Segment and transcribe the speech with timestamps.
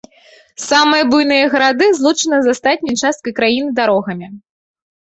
[0.69, 4.27] Самыя буйныя гарады злучаны з астатняй часткай краіны дарогамі.